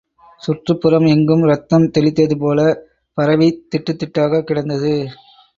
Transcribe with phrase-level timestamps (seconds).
[0.41, 2.63] சுற்றுப் புறம் எங்கும் இரத்தம் தெளித்ததுபோல்
[3.17, 4.93] பரவித் திட்டுத் திட்டாகக் கிடந்தது.